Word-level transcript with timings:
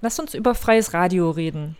Lass 0.00 0.20
uns 0.20 0.34
über 0.34 0.54
freies 0.54 0.94
Radio 0.94 1.30
reden. 1.30 1.76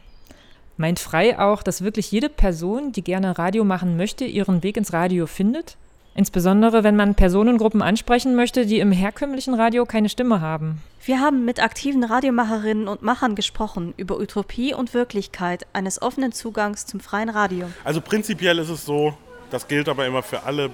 Meint 0.76 0.98
frei 0.98 1.38
auch, 1.38 1.62
dass 1.62 1.82
wirklich 1.82 2.10
jede 2.10 2.28
Person, 2.28 2.90
die 2.90 3.04
gerne 3.04 3.38
Radio 3.38 3.62
machen 3.62 3.96
möchte, 3.96 4.24
ihren 4.24 4.64
Weg 4.64 4.76
ins 4.76 4.92
Radio 4.92 5.26
findet? 5.26 5.76
Insbesondere 6.16 6.82
wenn 6.82 6.96
man 6.96 7.14
Personengruppen 7.14 7.80
ansprechen 7.80 8.34
möchte, 8.34 8.66
die 8.66 8.80
im 8.80 8.90
herkömmlichen 8.90 9.54
Radio 9.54 9.86
keine 9.86 10.08
Stimme 10.08 10.40
haben. 10.40 10.82
Wir 11.04 11.20
haben 11.20 11.44
mit 11.44 11.62
aktiven 11.62 12.02
Radiomacherinnen 12.02 12.88
und 12.88 13.02
Machern 13.02 13.36
gesprochen 13.36 13.94
über 13.96 14.18
Utopie 14.18 14.74
und 14.74 14.94
Wirklichkeit 14.94 15.64
eines 15.72 16.02
offenen 16.02 16.32
Zugangs 16.32 16.86
zum 16.86 16.98
freien 16.98 17.28
Radio. 17.28 17.66
Also 17.84 18.00
prinzipiell 18.00 18.58
ist 18.58 18.68
es 18.68 18.84
so, 18.84 19.14
das 19.52 19.68
gilt 19.68 19.88
aber 19.88 20.06
immer 20.06 20.24
für 20.24 20.42
alle 20.42 20.70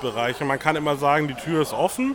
Bereiche. 0.00 0.44
Man 0.44 0.60
kann 0.60 0.76
immer 0.76 0.96
sagen, 0.96 1.26
die 1.26 1.34
Tür 1.34 1.62
ist 1.62 1.72
offen, 1.72 2.14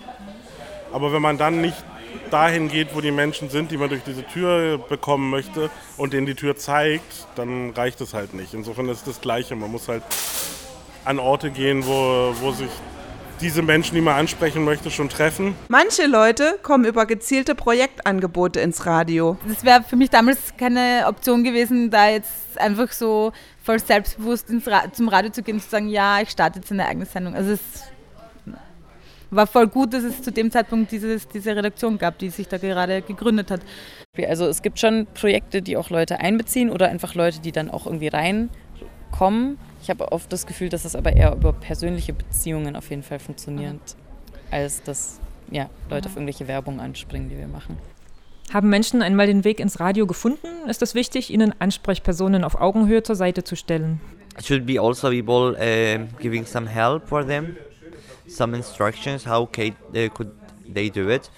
aber 0.94 1.12
wenn 1.12 1.22
man 1.22 1.38
dann 1.38 1.60
nicht 1.60 1.84
dahin 2.32 2.70
geht, 2.70 2.96
wo 2.96 3.02
die 3.02 3.12
Menschen 3.12 3.50
sind, 3.50 3.72
die 3.72 3.78
man 3.78 3.90
durch 3.90 4.04
diese 4.04 4.24
Tür 4.26 4.78
bekommen 4.78 5.30
möchte 5.30 5.70
und 5.98 6.14
denen 6.14 6.26
die 6.26 6.36
Tür 6.36 6.56
zeigt, 6.56 7.28
dann 7.36 7.72
reicht 7.72 8.02
es 8.02 8.14
halt 8.14 8.34
nicht. 8.34 8.54
Insofern 8.54 8.88
ist 8.90 9.00
es 9.00 9.04
das 9.04 9.22
Gleiche. 9.22 9.56
Man 9.56 9.72
muss 9.72 9.88
halt 9.88 10.04
an 11.06 11.20
Orte 11.20 11.52
gehen, 11.52 11.86
wo, 11.86 12.34
wo 12.42 12.52
sich 12.52 12.70
diese 13.42 13.62
Menschen, 13.62 13.96
die 13.96 14.02
man 14.02 14.16
ansprechen 14.16 14.66
möchte, 14.66 14.92
schon 14.92 15.10
treffen. 15.10 15.56
Manche 15.70 16.06
Leute 16.06 16.60
kommen 16.62 16.86
über 16.86 17.06
gezielte 17.06 17.56
Projektangebote 17.56 18.60
ins 18.60 18.86
Radio. 18.86 19.38
Das 19.48 19.64
wäre 19.64 19.84
für 19.84 19.96
mich 19.96 20.10
damals 20.10 20.58
keine 20.58 21.06
Option 21.08 21.44
gewesen, 21.44 21.90
da 21.90 22.10
jetzt 22.10 22.58
einfach 22.58 22.92
so 22.92 23.32
voll 23.64 23.80
selbstbewusst 23.80 24.50
ins 24.50 24.68
Ra 24.68 24.92
zum 24.92 25.08
Radio 25.08 25.32
zu 25.32 25.42
gehen 25.42 25.56
und 25.56 25.62
zu 25.62 25.70
sagen, 25.70 25.88
ja, 25.88 26.22
ich 26.22 26.30
starte 26.30 26.60
jetzt 26.60 26.72
eine 26.72 26.86
eigene 26.86 27.06
Sendung. 27.06 27.36
Also 27.36 27.52
es 27.52 27.60
war 29.32 29.48
voll 29.48 29.68
gut, 29.68 29.94
dass 29.94 30.04
es 30.04 30.22
zu 30.22 30.32
dem 30.32 30.52
Zeitpunkt 30.52 30.92
dieses, 30.92 31.28
diese 31.28 31.56
Redaktion 31.56 31.98
gab, 31.98 32.18
die 32.18 32.30
sich 32.30 32.48
da 32.48 32.58
gerade 32.58 33.02
gegründet 33.02 33.52
hat. 33.52 33.62
Also 34.28 34.46
es 34.48 34.62
gibt 34.62 34.80
schon 34.80 35.08
Projekte, 35.14 35.62
die 35.62 35.78
auch 35.78 35.90
Leute 35.90 36.20
einbeziehen 36.20 36.70
oder 36.70 36.90
einfach 36.90 37.16
Leute, 37.16 37.40
die 37.40 37.52
dann 37.52 37.70
auch 37.70 37.86
irgendwie 37.86 38.08
reinkommen. 38.08 39.58
Ich 39.82 39.90
habe 39.90 40.12
oft 40.12 40.32
das 40.34 40.46
Gefühl, 40.46 40.70
dass 40.70 40.86
es 40.86 40.96
aber 40.96 41.14
eher 41.14 41.34
über 41.34 41.54
persönliche 41.54 42.14
Beziehungen 42.14 42.76
auf 42.76 42.90
jeden 42.90 43.04
Fall 43.04 43.20
funktioniert, 43.20 43.80
als 44.52 44.84
dass 44.84 45.20
ja, 45.52 45.70
Leute 45.90 46.10
auf 46.10 46.16
irgendwelche 46.16 46.48
Werbung 46.48 46.80
anspringen, 46.80 47.30
die 47.30 47.38
wir 47.38 47.48
machen. 47.48 47.78
Haben 48.54 48.70
Menschen 48.70 49.02
einmal 49.04 49.28
den 49.28 49.44
Weg 49.44 49.60
ins 49.60 49.80
Radio 49.80 50.08
gefunden, 50.08 50.48
ist 50.68 50.82
es 50.82 50.96
wichtig, 50.96 51.32
ihnen 51.32 51.54
Ansprechpersonen 51.60 52.44
auf 52.44 52.60
Augenhöhe 52.60 53.04
zur 53.04 53.16
Seite 53.16 53.44
zu 53.44 53.56
stellen. 53.56 54.02
It 54.38 54.46
should 54.46 54.66
be 54.66 54.80
also 54.80 55.10
people 55.10 55.56
uh, 55.56 56.08
giving 56.20 56.46
some 56.46 56.68
help 56.68 57.08
for 57.08 57.26
them, 57.26 57.58
some 58.30 58.54
instructions 58.54 59.24
how 59.24 59.44
uh, 59.44 60.10
could 60.14 60.32
they 60.68 60.90
do 60.90 61.10
it, 61.10 61.30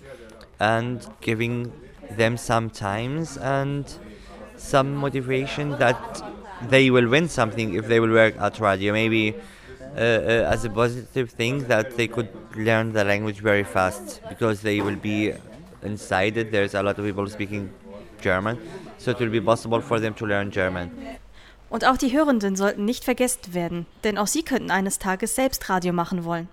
and 0.59 1.08
giving 1.22 1.72
them 2.17 2.38
some 2.38 2.70
times 2.70 3.38
and 3.38 3.86
some 4.58 4.95
motivation 4.95 5.72
that 5.80 6.22
they 6.70 6.89
will 6.92 7.08
win 7.08 7.28
something 7.28 7.73
if 7.73 7.88
they 7.88 8.00
will 8.00 8.11
work 8.11 8.36
at 8.39 8.59
radio. 8.59 8.94
Maybe 8.94 9.36
uh, 9.95 10.00
uh, 10.00 10.53
as 10.53 10.64
a 10.66 10.70
positive 10.70 11.31
thing 11.31 11.67
that 11.67 11.98
they 11.98 12.08
could 12.08 12.30
learn 12.56 12.94
the 12.94 13.03
language 13.03 13.39
very 13.39 13.64
fast 13.64 14.22
because 14.30 14.61
they 14.61 14.81
will 14.81 14.95
be 14.95 15.33
inside 15.83 16.38
it. 16.38 16.52
There's 16.52 16.76
a 16.76 16.83
lot 16.83 17.00
of 17.00 17.05
people 17.05 17.28
speaking 17.28 17.72
German, 18.22 18.58
so 18.98 19.11
it 19.11 19.20
will 19.20 19.30
be 19.30 19.42
possible 19.42 19.81
for 19.81 20.00
them 20.00 20.14
to 20.16 20.26
learn 20.26 20.52
German. 20.52 20.92
Und 21.70 21.86
auch 21.86 21.95
die 21.95 22.11
Hörenden 22.11 22.58
sollten 22.58 22.83
nicht 22.83 23.05
vergessen 23.05 23.53
werden, 23.53 23.86
denn 24.03 24.17
auch 24.17 24.28
sie 24.28 24.44
könnten 24.44 24.72
eines 24.72 25.00
Tages 25.00 25.36
selbst 25.36 25.70
Radio 25.70 25.94
machen 25.94 26.26
wollen. 26.26 26.50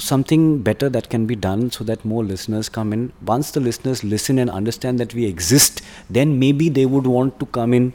Something 0.00 0.62
better 0.62 0.88
that 0.88 1.10
can 1.10 1.26
be 1.26 1.36
done 1.36 1.70
so 1.70 1.84
that 1.84 2.04
more 2.04 2.24
listeners 2.24 2.68
come 2.68 2.92
in. 2.92 3.12
Once 3.24 3.50
the 3.50 3.60
listeners 3.60 4.02
listen 4.02 4.38
and 4.38 4.50
understand 4.50 4.98
that 4.98 5.12
we 5.14 5.26
exist, 5.26 5.82
then 6.08 6.38
maybe 6.38 6.68
they 6.68 6.86
would 6.86 7.06
want 7.06 7.38
to 7.38 7.46
come 7.46 7.74
in 7.74 7.92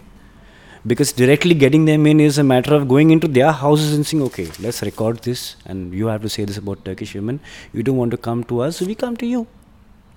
because 0.88 1.12
directly 1.12 1.56
getting 1.56 1.86
them 1.86 2.06
in 2.06 2.20
is 2.20 2.38
a 2.38 2.44
matter 2.44 2.76
of 2.76 2.88
going 2.88 3.10
into 3.10 3.28
their 3.28 3.52
houses 3.52 3.94
and 3.96 4.06
saying, 4.06 4.22
okay, 4.24 4.48
let's 4.60 4.84
record 4.84 5.18
this, 5.20 5.56
and 5.66 5.94
you 5.94 6.06
have 6.08 6.22
to 6.22 6.30
say 6.30 6.46
this 6.46 6.58
about 6.58 6.86
Turkish 6.86 7.16
women. 7.16 7.40
You 7.74 7.82
don't 7.82 7.98
want 7.98 8.12
to 8.12 8.18
come 8.18 8.44
to 8.46 8.60
us, 8.62 8.78
so 8.78 8.86
we 8.86 8.94
come 8.94 9.18
to 9.18 9.26
you. 9.26 9.48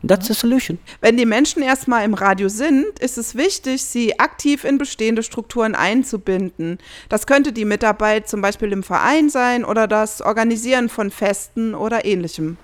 That's 0.07 0.29
the 0.29 0.35
solution. 0.35 0.79
Wenn 1.01 1.17
die 1.17 1.27
Menschen 1.27 1.63
erstmal 1.63 2.05
im 2.05 2.15
Radio 2.15 2.49
sind, 2.49 2.99
ist 3.01 3.19
es 3.19 3.35
wichtig, 3.35 3.83
sie 3.83 4.19
aktiv 4.21 4.63
in 4.65 4.79
bestehende 4.79 5.25
Strukturen 5.25 5.75
einzubinden. 5.75 6.79
Das 7.09 7.27
könnte 7.27 7.53
die 7.53 7.65
Mitarbeit 7.65 8.29
zum 8.29 8.41
Beispiel 8.41 8.73
im 8.73 8.85
Verein 8.85 9.29
sein 9.29 9.65
oder 9.65 9.89
das 9.89 10.23
Organisieren 10.23 10.89
von 10.89 11.11
Festen 11.11 11.75
oder 11.75 12.05
ähnlichem. 12.05 12.59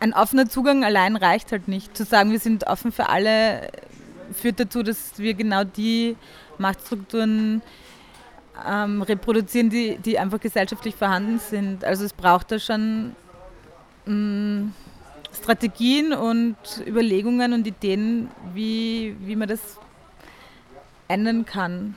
Ein 0.00 0.14
offener 0.14 0.48
Zugang 0.48 0.82
allein 0.82 1.16
reicht 1.16 1.52
halt 1.52 1.68
nicht. 1.68 1.96
Zu 1.96 2.04
sagen, 2.04 2.32
wir 2.32 2.40
sind 2.40 2.66
offen 2.66 2.90
für 2.90 3.10
alle, 3.10 3.68
führt 4.32 4.58
dazu, 4.58 4.82
dass 4.82 5.18
wir 5.18 5.34
genau 5.34 5.64
die 5.64 6.16
Machtstrukturen 6.56 7.60
ähm, 8.66 9.02
reproduzieren, 9.02 9.68
die, 9.68 9.98
die 9.98 10.18
einfach 10.18 10.40
gesellschaftlich 10.40 10.94
vorhanden 10.94 11.38
sind. 11.38 11.84
Also 11.84 12.04
es 12.04 12.14
braucht 12.14 12.50
da 12.50 12.58
schon 12.58 13.14
mh, 14.06 14.14
mm, 14.14 14.74
Strategien 15.36 16.12
und 16.12 16.56
Überlegungen 16.86 17.52
und 17.52 17.66
Ideen, 17.66 18.28
wie, 18.54 19.16
wie 19.20 19.36
man 19.36 19.48
das 19.48 19.60
ändern 21.08 21.44
kann. 21.44 21.94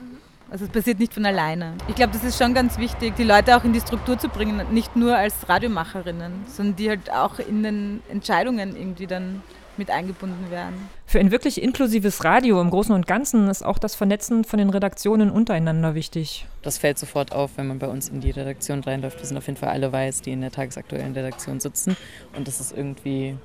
Also 0.50 0.64
es 0.64 0.70
passiert 0.70 0.98
nicht 0.98 1.14
von 1.14 1.24
alleine. 1.24 1.74
Ich 1.86 1.94
glaube, 1.94 2.12
das 2.12 2.24
ist 2.24 2.36
schon 2.36 2.54
ganz 2.54 2.76
wichtig, 2.78 3.14
die 3.16 3.24
Leute 3.24 3.56
auch 3.56 3.62
in 3.62 3.72
die 3.72 3.80
Struktur 3.80 4.18
zu 4.18 4.28
bringen, 4.28 4.60
nicht 4.72 4.96
nur 4.96 5.16
als 5.16 5.48
Radiomacherinnen, 5.48 6.44
sondern 6.48 6.76
die 6.76 6.88
halt 6.88 7.12
auch 7.12 7.38
in 7.38 7.62
den 7.62 8.02
Entscheidungen 8.08 8.74
irgendwie 8.76 9.06
dann 9.06 9.42
mit 9.80 9.90
eingebunden 9.90 10.50
werden. 10.50 10.74
Für 11.06 11.18
ein 11.18 11.30
wirklich 11.30 11.62
inklusives 11.62 12.22
Radio 12.22 12.60
im 12.60 12.70
Großen 12.70 12.94
und 12.94 13.06
Ganzen 13.06 13.48
ist 13.48 13.64
auch 13.64 13.78
das 13.78 13.94
Vernetzen 13.94 14.44
von 14.44 14.58
den 14.58 14.70
Redaktionen 14.70 15.30
untereinander 15.30 15.94
wichtig. 15.94 16.46
Das 16.62 16.78
fällt 16.78 16.98
sofort 16.98 17.32
auf, 17.32 17.52
wenn 17.56 17.66
man 17.66 17.78
bei 17.78 17.88
uns 17.88 18.10
in 18.10 18.20
die 18.20 18.30
Redaktion 18.30 18.80
reinläuft. 18.80 19.18
Wir 19.18 19.26
sind 19.26 19.38
auf 19.38 19.46
jeden 19.46 19.58
Fall 19.58 19.70
alle 19.70 19.90
weiß, 19.90 20.20
die 20.20 20.32
in 20.32 20.42
der 20.42 20.52
tagesaktuellen 20.52 21.14
Redaktion 21.14 21.58
sitzen. 21.58 21.96
Und 22.36 22.46
das 22.46 22.60
ist 22.60 22.76
irgendwie 22.76 23.36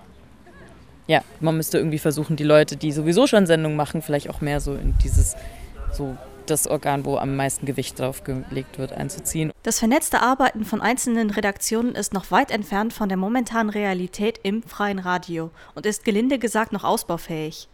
ja, 1.08 1.22
man 1.40 1.56
müsste 1.56 1.78
irgendwie 1.78 2.00
versuchen, 2.00 2.36
die 2.36 2.44
Leute, 2.44 2.78
die 2.78 2.92
sowieso 2.92 3.28
schon 3.28 3.46
Sendungen 3.46 3.78
machen, 3.78 4.02
vielleicht 4.02 4.30
auch 4.30 4.42
mehr 4.42 4.60
so 4.60 4.74
in 4.74 4.96
dieses 5.04 5.36
so 5.92 6.18
das 6.50 6.68
Organ, 6.68 7.06
wo 7.06 7.18
am 7.18 7.36
meisten 7.36 7.66
Gewicht 7.66 8.00
drauf 8.00 8.24
gelegt 8.24 8.78
wird, 8.78 8.94
einzuziehen. 8.94 9.52
Das 9.64 9.80
vernetzte 9.80 10.22
Arbeiten 10.22 10.66
von 10.66 10.82
einzelnen 10.82 11.30
Redaktionen 11.30 11.96
ist 11.96 12.14
noch 12.14 12.32
weit 12.32 12.52
entfernt 12.52 12.94
von 12.94 13.10
der 13.10 13.18
momentanen 13.18 13.70
Realität 13.70 14.40
im 14.44 14.64
freien 14.64 15.00
Radio 15.00 15.52
und 15.74 15.86
ist 15.86 16.06
gelinde 16.06 16.40
gesagt 16.40 16.72
noch 16.72 16.84
ausbaufähig. 16.84 17.68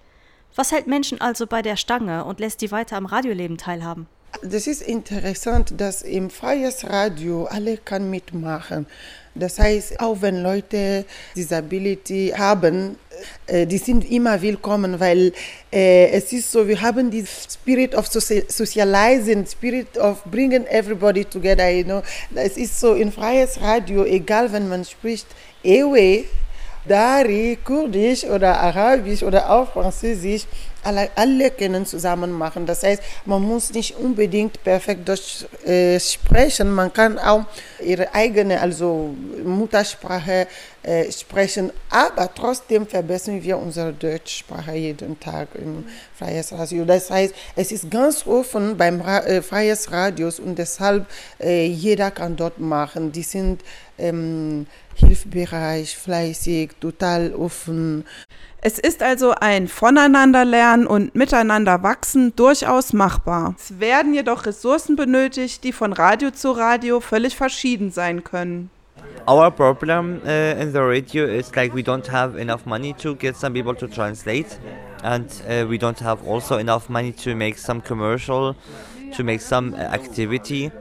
Was 0.56 0.72
hält 0.72 0.88
Menschen 0.88 1.22
also 1.22 1.48
bei 1.48 1.62
der 1.62 1.78
Stange 1.78 2.26
und 2.26 2.40
lässt 2.40 2.62
die 2.62 2.72
weiter 2.72 2.98
am 2.98 3.06
Radioleben 3.06 3.58
teilhaben? 3.58 4.08
Das 4.44 4.68
ist 4.68 4.82
interessant, 4.82 5.74
dass 5.78 6.02
im 6.02 6.30
freies 6.30 6.86
Radio 6.86 7.46
alle 7.46 7.78
kann 7.78 8.10
mitmachen. 8.10 8.88
Das 9.36 9.60
heißt, 9.60 10.00
auch 10.00 10.22
wenn 10.22 10.42
Leute 10.42 11.06
Disability 11.36 12.34
haben, 12.38 12.98
die 13.66 13.78
sind 13.78 14.10
immer 14.10 14.42
willkommen, 14.42 15.00
weil 15.00 15.34
äh, 15.72 16.10
es 16.12 16.32
ist 16.32 16.52
so, 16.52 16.68
wir 16.68 16.82
haben 16.82 17.12
die 17.12 17.26
Spirit 17.26 17.96
of 17.96 18.08
Socializing, 18.08 19.46
Spirit 19.46 19.98
of 19.98 20.24
bringing 20.26 20.66
everybody 20.68 21.26
together, 21.26 21.70
you 21.70 21.84
know. 21.84 22.02
Es 22.36 22.58
ist 22.58 22.80
so, 22.80 22.94
in 22.94 23.12
freies 23.12 23.60
Radio, 23.62 24.06
egal 24.06 24.52
wenn 24.54 24.70
man 24.70 24.86
spricht, 24.86 25.28
Ewe, 25.64 26.26
Dari, 26.86 27.58
Kurdisch 27.64 28.24
oder 28.24 28.60
Arabisch 28.60 29.24
oder 29.24 29.50
auch 29.50 29.72
Französisch, 29.72 30.48
alle, 30.84 31.10
alle 31.16 31.52
können 31.52 31.86
zusammen 31.86 32.32
machen. 32.32 32.66
Das 32.66 32.84
heißt, 32.84 33.02
man 33.26 33.42
muss 33.42 33.72
nicht 33.74 33.96
unbedingt 33.98 34.64
perfekt 34.64 35.08
Deutsch 35.08 35.46
äh, 35.66 36.00
sprechen, 36.00 36.72
man 36.72 36.92
kann 36.92 37.20
auch 37.20 37.46
ihre 37.80 38.14
eigene, 38.14 38.60
also 38.60 39.14
Muttersprache 39.44 40.48
äh, 40.84 41.12
sprechen, 41.12 41.72
aber 41.90 42.34
trotzdem 42.34 42.88
verbessern 42.88 43.44
wir 43.44 43.58
unsere 43.58 43.94
Deutschsprache 43.94 44.74
jeden 44.74 45.20
Tag 45.20 45.50
im 45.56 45.86
Freies 46.16 46.52
Radio. 46.54 46.86
Das 46.86 47.12
heißt, 47.12 47.36
es 47.56 47.72
ist 47.72 47.92
ganz 47.92 48.26
offen 48.26 48.78
beim 48.78 49.02
Ra 49.02 49.20
äh, 49.20 49.42
Freies 49.42 49.92
Radios 49.92 50.40
und 50.40 50.58
deshalb 50.58 51.06
äh, 51.40 51.68
jeder 51.68 52.10
kann 52.10 52.36
dort 52.36 52.60
machen. 52.60 53.12
Die 53.12 53.24
sind 53.24 53.62
ähm, 54.02 54.66
hilfsbereich, 54.96 55.96
fleißig, 55.96 56.72
total 56.80 57.34
offen. 57.34 58.06
Es 58.62 58.78
ist 58.78 59.02
also 59.02 59.34
ein 59.40 59.68
Voneinanderlernen 59.68 60.86
und 60.86 61.16
Miteinander 61.16 61.82
wachsen 61.82 62.36
durchaus 62.36 62.94
machbar. 62.94 63.56
Es 63.58 63.80
werden 63.80 64.14
jedoch 64.14 64.46
Ressourcen 64.46 64.96
benötigt, 64.96 65.64
die 65.64 65.72
von 65.72 65.94
Radio 65.94 66.32
zu 66.32 66.52
Radio 66.52 67.00
völlig 67.00 67.36
verschieden 67.36 67.92
sein 67.92 68.24
können. 68.24 68.70
Our 69.28 69.52
problem 69.52 70.22
uh, 70.24 70.62
in 70.62 70.72
the 70.72 70.80
radio 70.80 71.26
is 71.26 71.52
like 71.56 71.74
we 71.74 71.82
don't 71.82 72.08
have 72.12 72.40
enough 72.40 72.66
money 72.66 72.94
to 72.94 73.16
get 73.16 73.36
some 73.36 73.54
people 73.54 73.76
to 73.76 73.88
translate, 73.88 74.60
and 75.04 75.26
uh, 75.48 75.68
we 75.68 75.78
don't 75.78 76.00
have 76.02 76.20
also 76.28 76.58
enough 76.58 76.90
money 76.90 77.12
to 77.12 77.36
make 77.36 77.58
some 77.58 77.82
commercial, 77.82 78.56
to 79.16 79.24
make 79.24 79.42
some 79.42 79.74
uh, 79.74 79.78
activity. 79.78 80.72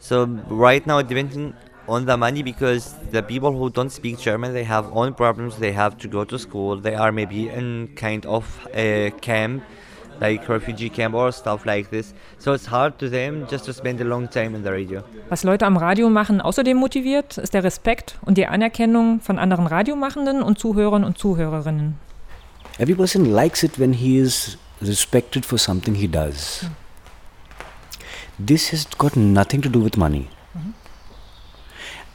So 0.00 0.26
right 0.48 0.84
now, 0.86 1.02
depending 1.02 1.54
on 1.88 2.06
the 2.06 2.16
money 2.16 2.42
because 2.42 2.94
the 3.12 3.22
people 3.22 3.52
who 3.52 3.70
don't 3.70 3.90
speak 3.90 4.18
German 4.18 4.52
they 4.52 4.64
have 4.64 4.90
own 4.96 5.14
problems. 5.14 5.56
They 5.58 5.72
have 5.72 5.96
to 5.98 6.08
go 6.08 6.24
to 6.24 6.38
school. 6.38 6.80
They 6.80 6.94
are 6.94 7.12
maybe 7.12 7.48
in 7.48 7.88
kind 7.96 8.26
of 8.26 8.44
a 8.74 9.12
camp, 9.20 9.62
like 10.20 10.48
refugee 10.48 10.90
camp 10.90 11.14
or 11.14 11.32
stuff 11.32 11.64
like 11.64 11.90
this. 11.90 12.14
So 12.38 12.52
it's 12.52 12.66
hard 12.66 12.98
to 12.98 13.08
them 13.08 13.46
just 13.48 13.64
to 13.66 13.72
spend 13.72 14.00
a 14.00 14.04
long 14.04 14.28
time 14.28 14.54
in 14.54 14.62
the 14.62 14.72
radio. 14.72 15.02
Was 15.30 15.44
Leute 15.44 15.64
am 15.66 15.76
Radio 15.76 16.08
machen 16.10 16.40
außerdem 16.40 16.76
motiviert, 16.76 17.38
ist 17.38 17.54
der 17.54 17.64
Respekt 17.64 18.18
und 18.24 18.38
die 18.38 18.46
Anerkennung 18.46 19.20
von 19.20 19.38
anderen 19.38 19.66
Radiomachenden 19.66 20.42
und 20.42 20.58
Zuhörern 20.58 21.04
und 21.04 21.18
Zuhörerinnen. 21.18 21.94
Every 22.78 22.94
person 22.94 23.24
likes 23.24 23.62
it 23.62 23.78
when 23.78 23.94
he 23.94 24.18
is 24.18 24.58
respected 24.82 25.46
for 25.46 25.58
something 25.58 25.94
he 25.94 26.06
does. 26.06 26.66
This 28.44 28.70
has 28.70 28.86
got 28.98 29.16
nothing 29.16 29.62
to 29.62 29.70
do 29.70 29.82
with 29.82 29.96
money. 29.96 30.28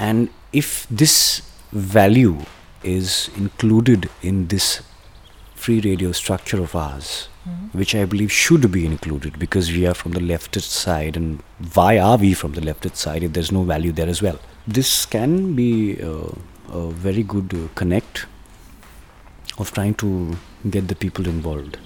And 0.10 0.30
if 0.52 0.88
this 0.90 1.16
value 1.72 2.38
is 2.84 3.30
included 3.38 4.10
in 4.24 4.48
this 4.48 4.82
free 5.54 5.80
radio 5.80 6.12
structure 6.12 6.60
of 6.62 6.76
ours, 6.76 7.28
which 7.74 7.94
I 7.96 8.06
believe 8.06 8.32
should 8.32 8.72
be 8.72 8.86
included 8.86 9.38
because 9.38 9.72
we 9.72 9.86
are 9.86 9.94
from 9.94 10.14
the 10.14 10.20
leftist 10.20 10.72
side, 10.86 11.16
and 11.16 11.44
why 11.76 12.00
are 12.00 12.18
we 12.18 12.34
from 12.34 12.54
the 12.54 12.62
leftist 12.62 12.96
side 12.96 13.24
if 13.24 13.34
there's 13.34 13.52
no 13.52 13.64
value 13.64 13.92
there 13.92 14.10
as 14.10 14.24
well? 14.24 14.40
This 14.68 15.06
can 15.06 15.56
be 15.56 16.02
uh, 16.02 16.32
a 16.72 16.90
very 16.92 17.24
good 17.24 17.54
uh, 17.54 17.68
connect 17.76 18.26
of 19.60 19.72
trying 19.72 19.94
to 19.96 20.36
get 20.70 20.88
the 20.88 20.96
people 20.96 21.28
involved. 21.28 21.78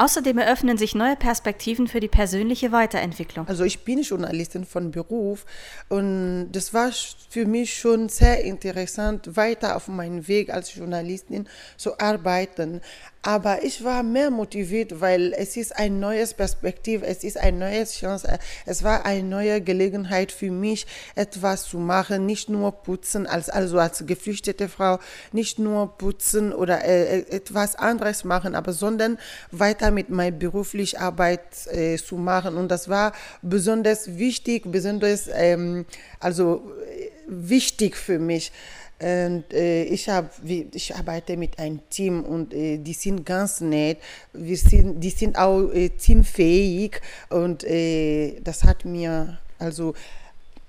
Außerdem 0.00 0.38
eröffnen 0.38 0.78
sich 0.78 0.94
neue 0.94 1.14
Perspektiven 1.14 1.86
für 1.86 2.00
die 2.00 2.08
persönliche 2.08 2.72
Weiterentwicklung. 2.72 3.46
Also 3.46 3.64
ich 3.64 3.80
bin 3.84 4.00
Journalistin 4.00 4.64
von 4.64 4.92
Beruf 4.92 5.44
und 5.90 6.52
das 6.52 6.72
war 6.72 6.90
für 7.28 7.44
mich 7.44 7.78
schon 7.78 8.08
sehr 8.08 8.42
interessant, 8.42 9.36
weiter 9.36 9.76
auf 9.76 9.88
meinem 9.88 10.26
Weg 10.26 10.54
als 10.54 10.74
Journalistin 10.74 11.46
zu 11.76 12.00
arbeiten. 12.00 12.80
Aber 13.22 13.62
ich 13.64 13.84
war 13.84 14.02
mehr 14.02 14.30
motiviert, 14.30 15.02
weil 15.02 15.34
es 15.34 15.58
ist 15.58 15.76
ein 15.76 16.00
neues 16.00 16.32
Perspektiv, 16.32 17.02
es 17.04 17.22
ist 17.22 17.36
eine 17.36 17.58
neue 17.58 17.84
Chance, 17.84 18.38
es 18.64 18.82
war 18.82 19.04
eine 19.04 19.22
neue 19.22 19.60
Gelegenheit 19.60 20.32
für 20.32 20.50
mich, 20.50 20.86
etwas 21.16 21.64
zu 21.64 21.78
machen, 21.78 22.24
nicht 22.24 22.48
nur 22.48 22.72
putzen, 22.72 23.26
als, 23.26 23.50
also 23.50 23.78
als 23.78 24.06
geflüchtete 24.06 24.70
Frau, 24.70 24.98
nicht 25.32 25.58
nur 25.58 25.98
putzen 25.98 26.54
oder 26.54 26.82
äh, 26.82 27.18
etwas 27.28 27.76
anderes 27.76 28.24
machen, 28.24 28.54
aber 28.54 28.72
sondern 28.72 29.18
weiter 29.50 29.90
mit 29.90 30.08
meiner 30.08 30.34
beruflichen 30.34 30.98
Arbeit 30.98 31.66
äh, 31.66 31.98
zu 31.98 32.16
machen. 32.16 32.56
Und 32.56 32.68
das 32.68 32.88
war 32.88 33.12
besonders 33.42 34.16
wichtig, 34.16 34.62
besonders 34.72 35.28
ähm, 35.30 35.84
also 36.20 36.72
äh, 36.88 37.10
wichtig 37.28 37.96
für 37.96 38.18
mich. 38.18 38.50
Und 39.00 39.44
äh, 39.54 39.84
ich, 39.84 40.10
hab, 40.10 40.30
ich 40.44 40.94
arbeite 40.94 41.38
mit 41.38 41.58
einem 41.58 41.80
Team 41.88 42.22
und 42.22 42.52
äh, 42.52 42.76
die 42.76 42.92
sind 42.92 43.24
ganz 43.24 43.62
nett. 43.62 43.98
Wir 44.34 44.58
sind, 44.58 45.00
die 45.00 45.08
sind 45.08 45.38
auch 45.38 45.70
äh, 45.72 45.88
teamfähig 45.88 47.00
und 47.30 47.64
äh, 47.64 48.40
das 48.44 48.64
hat 48.64 48.84
mir 48.84 49.38
also 49.58 49.94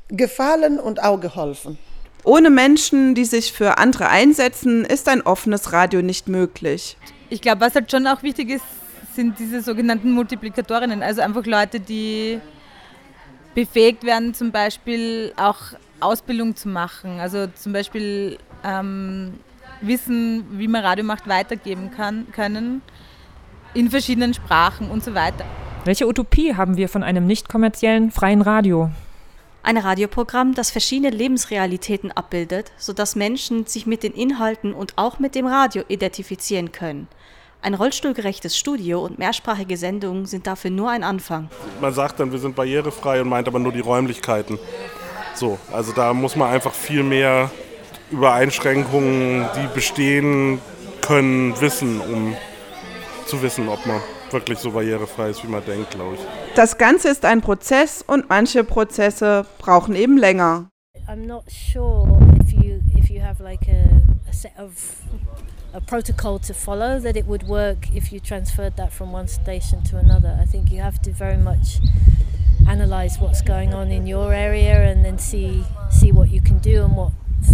gefallen 0.07 0.79
und 0.79 1.03
auch 1.03 1.19
geholfen. 1.19 1.77
Ohne 2.23 2.49
Menschen, 2.49 3.15
die 3.15 3.25
sich 3.25 3.51
für 3.51 3.77
andere 3.77 4.07
einsetzen, 4.07 4.85
ist 4.85 5.09
ein 5.09 5.21
offenes 5.21 5.73
Radio 5.73 6.01
nicht 6.01 6.29
möglich. 6.29 6.95
Ich 7.29 7.41
glaube, 7.41 7.61
was 7.61 7.75
halt 7.75 7.91
schon 7.91 8.07
auch 8.07 8.23
wichtig 8.23 8.49
ist, 8.51 8.65
sind 9.15 9.39
diese 9.39 9.61
sogenannten 9.61 10.11
Multiplikatorinnen, 10.11 11.03
also 11.03 11.21
einfach 11.21 11.45
Leute, 11.45 11.81
die 11.81 12.39
befähigt 13.55 14.05
werden, 14.05 14.33
zum 14.33 14.51
Beispiel 14.51 15.33
auch 15.35 15.57
Ausbildung 16.01 16.55
zu 16.55 16.69
machen. 16.69 17.19
Also 17.19 17.47
zum 17.47 17.73
Beispiel 17.73 18.37
ähm, 18.63 19.33
Wissen, 19.81 20.45
wie 20.51 20.67
man 20.67 20.83
Radio 20.83 21.03
macht, 21.03 21.27
weitergeben 21.27 21.91
kann, 21.91 22.27
können 22.31 22.81
in 23.73 23.89
verschiedenen 23.89 24.33
Sprachen 24.33 24.89
und 24.89 25.03
so 25.03 25.13
weiter. 25.13 25.45
Welche 25.85 26.07
Utopie 26.07 26.55
haben 26.55 26.77
wir 26.77 26.89
von 26.89 27.03
einem 27.03 27.25
nicht 27.25 27.49
kommerziellen 27.49 28.11
freien 28.11 28.41
Radio? 28.41 28.91
Ein 29.63 29.77
Radioprogramm, 29.77 30.53
das 30.55 30.71
verschiedene 30.71 31.11
Lebensrealitäten 31.11 32.11
abbildet, 32.11 32.71
sodass 32.77 33.15
Menschen 33.15 33.65
sich 33.67 33.85
mit 33.85 34.03
den 34.03 34.13
Inhalten 34.13 34.73
und 34.73 34.93
auch 34.97 35.19
mit 35.19 35.35
dem 35.35 35.45
Radio 35.45 35.83
identifizieren 35.87 36.71
können. 36.71 37.07
Ein 37.63 37.75
rollstuhlgerechtes 37.75 38.57
Studio 38.57 39.05
und 39.05 39.19
mehrsprachige 39.19 39.77
Sendungen 39.77 40.25
sind 40.25 40.47
dafür 40.47 40.71
nur 40.71 40.89
ein 40.89 41.03
Anfang. 41.03 41.49
Man 41.79 41.93
sagt 41.93 42.19
dann, 42.19 42.31
wir 42.31 42.39
sind 42.39 42.55
barrierefrei 42.55 43.21
und 43.21 43.29
meint 43.29 43.47
aber 43.47 43.59
nur 43.59 43.71
die 43.71 43.81
Räumlichkeiten. 43.81 44.57
So, 45.33 45.57
also 45.71 45.91
da 45.93 46.13
muss 46.13 46.35
man 46.35 46.51
einfach 46.51 46.73
viel 46.73 47.03
mehr 47.03 47.49
über 48.11 48.33
Einschränkungen, 48.33 49.45
die 49.55 49.73
bestehen 49.73 50.59
können, 51.01 51.59
wissen, 51.61 51.99
um 52.01 52.35
zu 53.25 53.41
wissen, 53.41 53.69
ob 53.69 53.85
man 53.85 54.01
wirklich 54.29 54.59
so 54.59 54.71
barrierefrei 54.71 55.29
ist, 55.29 55.43
wie 55.43 55.47
man 55.47 55.63
denkt, 55.65 55.91
glaube 55.91 56.15
ich. 56.15 56.21
Das 56.55 56.77
Ganze 56.77 57.09
ist 57.09 57.25
ein 57.25 57.41
Prozess 57.41 58.03
und 58.05 58.29
manche 58.29 58.63
Prozesse 58.63 59.45
brauchen 59.57 59.95
eben 59.95 60.17
länger. 60.17 60.67
I'm 61.07 61.25
not 61.25 61.43
sure 61.49 62.07
if 62.41 62.51
you 62.51 62.81
if 62.95 63.09
you 63.09 63.21
have 63.21 63.41
like 63.43 63.67
a, 63.67 64.29
a 64.29 64.33
set 64.33 64.51
of 64.57 64.71
a 65.73 65.79
protocol 65.79 66.39
to 66.39 66.53
follow 66.53 66.99
that 66.99 67.15
it 67.15 67.25
would 67.27 67.47
work 67.47 67.77
if 67.93 68.11
you 68.11 68.19
transferred 68.19 68.75
that 68.77 68.91
from 68.91 69.13
one 69.13 69.27
station 69.27 69.83
to 69.85 69.97
another. 69.97 70.37
I 70.41 70.45
think 70.45 70.71
you 70.71 70.81
have 70.81 71.01
to 71.03 71.11
very 71.11 71.37
much 71.37 71.79
analyze 72.67 73.19
what's 73.19 73.41
going 73.41 73.73
on 73.73 73.91
in 73.91 74.05
your 74.07 74.33
area 74.33 74.91
and 74.91 75.03
then 75.03 75.17
see 75.17 75.63
see 75.89 76.11
what 76.11 76.29
you 76.29 76.41
can 76.41 76.59
do 76.59 76.83
and 76.83 76.95
what 76.95 77.11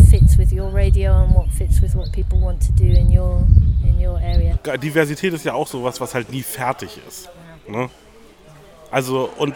fits 0.10 0.38
with 0.38 0.52
your 0.52 0.70
radio 0.74 1.24
and 1.24 1.36
what 1.36 1.50
fits 1.52 1.82
with 1.82 1.96
what 1.96 2.12
people 2.12 2.40
want 2.40 2.62
to 2.62 2.72
do 2.74 2.86
in 2.86 3.12
your 3.12 3.46
in 3.84 4.00
your 4.00 4.20
area. 4.20 4.58
Diversität 4.78 5.34
ist 5.34 5.46
ja 5.46 5.54
auch 5.54 5.68
sowas, 5.68 6.00
was 6.02 6.14
halt 6.14 6.32
nie 6.32 6.44
fertig 6.44 7.00
ist. 7.08 7.30
Ne? 7.68 7.90
Also 8.92 9.30
und 9.38 9.56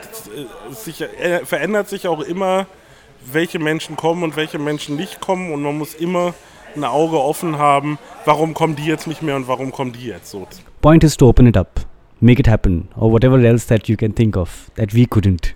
es 0.72 0.84
sich, 0.86 1.02
äh, 1.02 1.46
verändert 1.46 1.90
sich 1.90 2.08
auch 2.08 2.22
immer, 2.22 2.68
welche 3.32 3.60
Menschen 3.60 3.96
kommen 3.96 4.24
und 4.24 4.36
welche 4.36 4.60
Menschen 4.60 4.96
nicht 4.96 5.22
kommen 5.22 5.54
und 5.54 5.62
man 5.62 5.78
muss 5.78 5.94
immer 5.94 6.34
ein 6.76 6.84
Auge 6.84 7.20
offen 7.20 7.58
haben, 7.58 8.00
warum 8.26 8.54
kommen 8.54 8.76
die 8.76 8.86
jetzt 8.86 9.08
nicht 9.08 9.22
mehr 9.22 9.36
und 9.36 9.48
warum 9.48 9.72
kommen 9.72 9.92
die 9.92 10.08
jetzt 10.08 10.32
so. 10.32 10.48
Point 10.82 11.04
is 11.04 11.18
to 11.18 11.28
open 11.28 11.48
it 11.48 11.58
up, 11.58 11.82
make 12.22 12.40
it 12.40 12.48
happen, 12.48 12.88
or 12.96 13.12
whatever 13.12 13.40
else 13.46 13.66
that 13.66 13.90
you 13.90 13.98
can 13.98 14.14
think 14.14 14.38
of 14.38 14.70
that 14.76 14.94
we 14.94 15.06
couldn't. 15.06 15.54